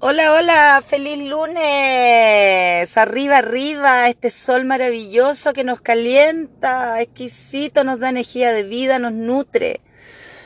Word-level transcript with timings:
Hola, 0.00 0.32
hola, 0.32 0.80
feliz 0.86 1.18
lunes. 1.28 2.96
Arriba, 2.96 3.38
arriba, 3.38 4.08
este 4.08 4.30
sol 4.30 4.64
maravilloso 4.64 5.52
que 5.52 5.64
nos 5.64 5.80
calienta, 5.80 7.00
exquisito, 7.00 7.82
nos 7.82 7.98
da 7.98 8.10
energía 8.10 8.52
de 8.52 8.62
vida, 8.62 9.00
nos 9.00 9.12
nutre. 9.12 9.80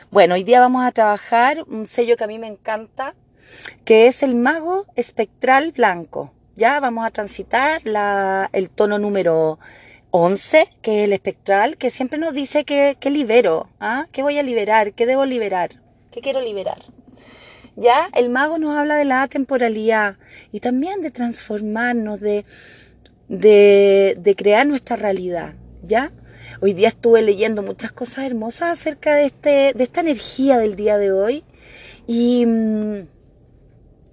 Bueno, 0.09 0.33
hoy 0.33 0.43
día 0.43 0.59
vamos 0.59 0.83
a 0.83 0.91
trabajar 0.91 1.65
un 1.67 1.85
sello 1.85 2.17
que 2.17 2.23
a 2.23 2.27
mí 2.27 2.39
me 2.39 2.47
encanta, 2.47 3.13
que 3.85 4.07
es 4.07 4.23
el 4.23 4.33
mago 4.33 4.87
espectral 4.95 5.71
blanco. 5.71 6.33
Ya 6.55 6.79
vamos 6.79 7.05
a 7.05 7.11
transitar 7.11 7.79
la, 7.85 8.49
el 8.53 8.71
tono 8.71 8.97
número 8.97 9.59
11, 10.09 10.67
que 10.81 11.01
es 11.01 11.05
el 11.05 11.13
espectral, 11.13 11.77
que 11.77 11.91
siempre 11.91 12.17
nos 12.17 12.33
dice 12.33 12.63
que, 12.65 12.97
que 12.99 13.11
libero, 13.11 13.69
¿ah? 13.79 14.07
¿Qué 14.11 14.23
voy 14.23 14.39
a 14.39 14.43
liberar? 14.43 14.93
¿Qué 14.93 15.05
debo 15.05 15.25
liberar? 15.25 15.79
¿Qué 16.11 16.21
quiero 16.21 16.41
liberar? 16.41 16.79
Ya 17.75 18.09
el 18.13 18.29
mago 18.29 18.59
nos 18.59 18.75
habla 18.75 18.95
de 18.95 19.05
la 19.05 19.23
atemporalidad 19.23 20.17
y 20.51 20.59
también 20.59 21.01
de 21.01 21.09
transformarnos, 21.09 22.19
de, 22.19 22.45
de, 23.27 24.35
crear 24.37 24.67
nuestra 24.67 24.95
realidad. 24.95 25.55
¿Ya? 25.83 26.11
Hoy 26.61 26.73
día 26.73 26.89
estuve 26.89 27.21
leyendo 27.21 27.63
muchas 27.63 27.91
cosas 27.91 28.25
hermosas 28.25 28.79
acerca 28.79 29.15
de, 29.15 29.25
este, 29.25 29.73
de 29.73 29.83
esta 29.83 30.01
energía 30.01 30.57
del 30.57 30.75
día 30.75 30.97
de 30.97 31.11
hoy 31.11 31.43
y, 32.05 32.45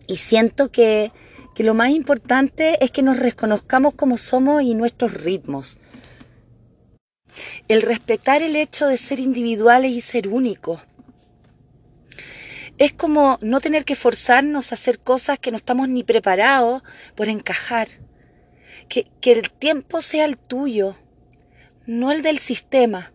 y 0.06 0.16
siento 0.16 0.72
que, 0.72 1.12
que 1.54 1.62
lo 1.62 1.74
más 1.74 1.90
importante 1.90 2.82
es 2.82 2.90
que 2.90 3.02
nos 3.02 3.18
reconozcamos 3.18 3.94
como 3.94 4.16
somos 4.16 4.62
y 4.62 4.74
nuestros 4.74 5.12
ritmos. 5.14 5.76
El 7.68 7.82
respetar 7.82 8.42
el 8.42 8.56
hecho 8.56 8.86
de 8.86 8.96
ser 8.96 9.20
individuales 9.20 9.92
y 9.92 10.00
ser 10.00 10.28
únicos 10.28 10.80
es 12.80 12.94
como 12.94 13.38
no 13.42 13.60
tener 13.60 13.84
que 13.84 13.94
forzarnos 13.94 14.72
a 14.72 14.74
hacer 14.74 14.98
cosas 15.00 15.38
que 15.38 15.50
no 15.50 15.58
estamos 15.58 15.90
ni 15.90 16.02
preparados 16.02 16.82
por 17.14 17.28
encajar. 17.28 17.88
Que, 18.88 19.06
que 19.20 19.32
el 19.32 19.50
tiempo 19.50 20.00
sea 20.00 20.24
el 20.24 20.38
tuyo, 20.38 20.96
no 21.84 22.10
el 22.10 22.22
del 22.22 22.38
sistema. 22.38 23.12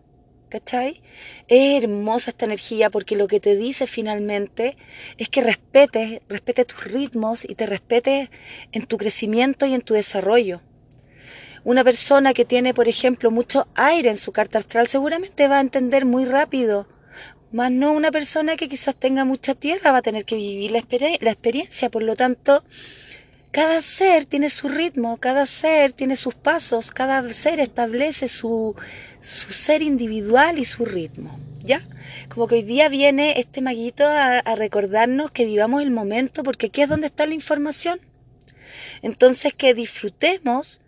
¿Cachai? 0.50 1.02
Es 1.48 1.82
hermosa 1.82 2.30
esta 2.30 2.44
energía 2.44 2.90
porque 2.90 3.16
lo 3.16 3.26
que 3.26 3.40
te 3.40 3.56
dice 3.56 3.88
finalmente 3.88 4.76
es 5.18 5.28
que 5.28 5.40
respetes, 5.42 6.20
respetes 6.28 6.68
tus 6.68 6.84
ritmos 6.84 7.44
y 7.44 7.56
te 7.56 7.66
respetes 7.66 8.30
en 8.70 8.86
tu 8.86 8.96
crecimiento 8.96 9.66
y 9.66 9.74
en 9.74 9.82
tu 9.82 9.94
desarrollo. 9.94 10.62
Una 11.64 11.82
persona 11.82 12.34
que 12.34 12.44
tiene, 12.44 12.72
por 12.72 12.86
ejemplo, 12.86 13.32
mucho 13.32 13.66
aire 13.74 14.10
en 14.10 14.16
su 14.16 14.30
carta 14.30 14.60
astral 14.60 14.86
seguramente 14.86 15.48
va 15.48 15.58
a 15.58 15.62
entender 15.62 16.04
muy 16.04 16.24
rápido 16.24 16.86
más 17.56 17.72
no 17.72 17.92
una 17.92 18.10
persona 18.10 18.54
que 18.56 18.68
quizás 18.68 18.94
tenga 18.94 19.24
mucha 19.24 19.54
tierra 19.54 19.90
va 19.90 19.98
a 19.98 20.02
tener 20.02 20.26
que 20.26 20.36
vivir 20.36 20.72
la, 20.72 20.84
la 21.20 21.30
experiencia. 21.30 21.90
Por 21.90 22.02
lo 22.02 22.14
tanto, 22.14 22.62
cada 23.50 23.80
ser 23.80 24.26
tiene 24.26 24.50
su 24.50 24.68
ritmo, 24.68 25.16
cada 25.16 25.46
ser 25.46 25.94
tiene 25.94 26.16
sus 26.16 26.34
pasos, 26.34 26.90
cada 26.90 27.26
ser 27.32 27.58
establece 27.58 28.28
su, 28.28 28.76
su 29.20 29.54
ser 29.54 29.80
individual 29.80 30.58
y 30.58 30.66
su 30.66 30.84
ritmo. 30.84 31.40
¿Ya? 31.64 31.80
Como 32.28 32.46
que 32.46 32.56
hoy 32.56 32.62
día 32.62 32.90
viene 32.90 33.40
este 33.40 33.62
maguito 33.62 34.06
a, 34.06 34.38
a 34.38 34.54
recordarnos 34.54 35.30
que 35.30 35.46
vivamos 35.46 35.82
el 35.82 35.90
momento, 35.90 36.42
porque 36.42 36.66
aquí 36.66 36.82
es 36.82 36.90
donde 36.90 37.06
está 37.06 37.24
la 37.24 37.34
información. 37.34 37.98
Entonces 39.00 39.54
que 39.54 39.72
disfrutemos 39.72 40.80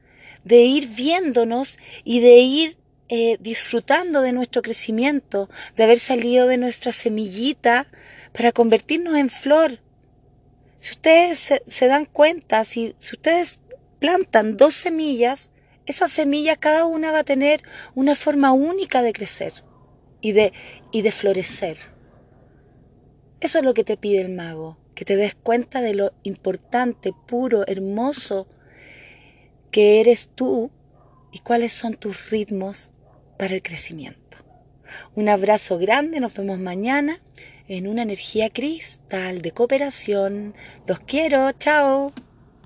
de 0.45 0.65
ir 0.65 0.89
viéndonos 0.89 1.79
y 2.05 2.21
de 2.21 2.37
ir 2.39 2.77
eh, 3.11 3.39
disfrutando 3.41 4.21
de 4.21 4.33
nuestro 4.33 4.61
crecimiento, 4.61 5.49
de 5.77 5.85
haber 5.85 5.99
salido 5.99 6.47
de 6.47 6.59
nuestra 6.59 6.93
semillita 6.93 7.87
para 8.33 8.53
convertirnos 8.53 9.15
en 9.15 9.31
flor. 9.31 9.79
Si 10.79 10.91
ustedes 10.91 11.55
se, 11.67 11.87
dan 11.87 12.05
cuenta, 12.05 12.65
si, 12.65 12.95
si 12.99 13.17
ustedes 13.17 13.61
plantan 13.99 14.59
dos 14.59 14.75
semillas, 14.75 15.49
esas 15.87 16.13
semillas 16.13 16.59
cada 16.59 16.85
una 16.85 17.11
va 17.11 17.21
a 17.21 17.25
tener 17.25 17.63
una 17.95 18.15
forma 18.15 18.53
única 18.53 19.01
de 19.01 19.15
crecer 19.15 19.55
y 20.21 20.33
de, 20.33 20.53
y 20.93 21.01
de 21.01 21.11
florecer. 21.11 21.79
Eso 23.41 23.59
es 23.59 23.65
lo 23.65 23.73
que 23.73 23.85
te 23.85 23.97
pide 23.97 24.21
el 24.21 24.35
mago, 24.35 24.77
que 24.95 25.07
te 25.07 25.17
des 25.17 25.35
cuenta 25.35 25.81
de 25.81 25.95
lo 25.95 26.13
importante, 26.25 27.15
puro, 27.27 27.67
hermoso 27.67 28.47
que 29.71 30.01
eres 30.01 30.29
tú 30.35 30.71
y 31.33 31.39
cuáles 31.39 31.73
son 31.73 31.95
tus 31.95 32.31
ritmos 32.31 32.91
para 33.39 33.55
el 33.55 33.63
crecimiento. 33.63 34.19
Un 35.15 35.29
abrazo 35.29 35.79
grande, 35.79 36.21
nos 36.21 36.35
vemos 36.35 36.59
mañana 36.59 37.21
en 37.69 37.87
una 37.87 38.03
energía 38.03 38.51
cristal 38.51 39.43
de 39.43 39.53
cooperación. 39.53 40.55
Los 40.87 41.01
quiero, 41.01 41.53
chao. 41.53 42.13